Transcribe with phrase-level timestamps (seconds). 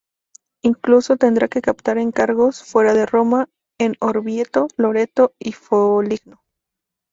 [0.63, 6.41] Incluso tendrá que captar encargos fuera de Roma, en Orvieto, Loreto y Foligno.